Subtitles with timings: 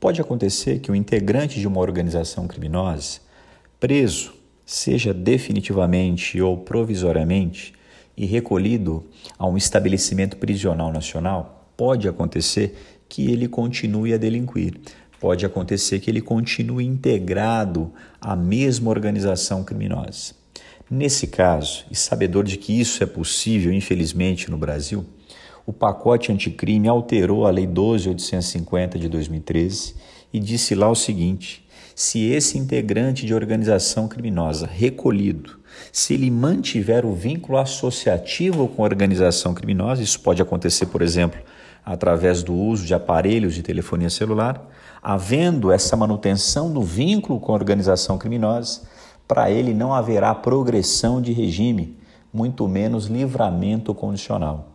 [0.00, 3.20] Pode acontecer que o integrante de uma organização criminosa,
[3.78, 4.32] preso,
[4.64, 7.74] seja definitivamente ou provisoriamente
[8.16, 9.04] e recolhido
[9.38, 14.74] a um estabelecimento prisional nacional, pode acontecer que ele continue a delinquir.
[15.20, 20.32] Pode acontecer que ele continue integrado à mesma organização criminosa.
[20.90, 25.04] Nesse caso, e sabedor de que isso é possível, infelizmente, no Brasil,
[25.70, 29.94] o pacote anticrime alterou a Lei 12.850 de 2013
[30.32, 35.60] e disse lá o seguinte: se esse integrante de organização criminosa recolhido,
[35.92, 41.40] se ele mantiver o vínculo associativo com a organização criminosa, isso pode acontecer, por exemplo,
[41.84, 44.68] através do uso de aparelhos de telefonia celular,
[45.00, 48.82] havendo essa manutenção do vínculo com a organização criminosa,
[49.28, 51.96] para ele não haverá progressão de regime,
[52.34, 54.69] muito menos livramento condicional.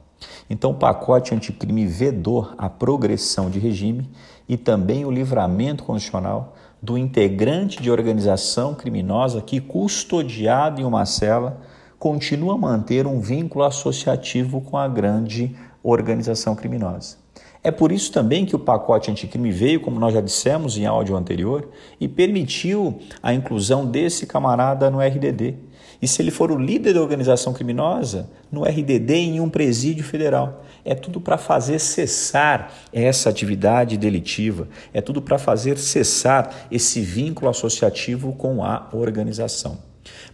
[0.50, 4.10] Então, o pacote anticrime vedou a progressão de regime
[4.48, 11.62] e também o livramento condicional do integrante de organização criminosa que, custodiado em uma cela,
[11.98, 15.56] continua a manter um vínculo associativo com a grande
[15.90, 17.18] organização criminosa.
[17.64, 21.16] É por isso também que o pacote anticrime veio, como nós já dissemos em áudio
[21.16, 21.70] anterior,
[22.00, 25.56] e permitiu a inclusão desse camarada no RDD.
[26.02, 30.64] E se ele for o líder da organização criminosa, no RDD em um presídio federal.
[30.84, 37.50] É tudo para fazer cessar essa atividade delitiva, é tudo para fazer cessar esse vínculo
[37.50, 39.78] associativo com a organização.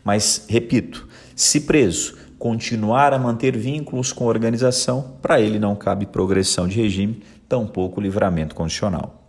[0.03, 6.08] Mas, repito, se preso, continuar a manter vínculos com a organização, para ele não cabe
[6.08, 9.20] progressão de regime, tampouco livramento condicional.